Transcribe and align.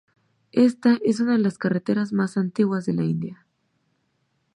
Esta 0.55 0.97
es 1.05 1.19
una 1.19 1.33
de 1.33 1.37
las 1.37 1.59
carreteras 1.59 2.11
más 2.11 2.35
antiguas 2.35 2.87
de 2.87 2.93
la 2.95 3.03
India. 3.03 3.45